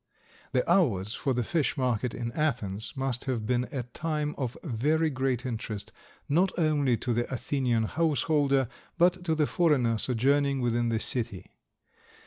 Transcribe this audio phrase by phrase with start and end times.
[0.53, 5.11] The hours for the fish market in Athens must have been a time of very
[5.11, 5.91] great interest,
[6.27, 8.67] not only to the Athenian householder
[8.97, 11.51] but to the foreigner sojourning within the city.